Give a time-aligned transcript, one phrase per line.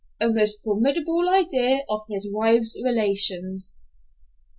[0.19, 3.71] a most formidable idea of his wife's relations.